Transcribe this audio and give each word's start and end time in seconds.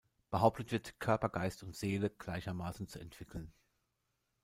Behauptet 0.31 0.71
wird, 0.71 0.99
Körper, 0.99 1.29
Geist 1.29 1.61
und 1.61 1.75
Seele 1.75 2.09
gleichermaßen 2.09 2.87
zu 2.87 2.97
entwickeln. 2.97 3.53